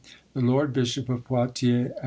the 0.33 0.41
Lord 0.41 0.73
Bishop 0.73 1.09
of 1.09 1.23
Poitiers 1.25 1.85
and 1.91 1.91
M. 1.91 1.99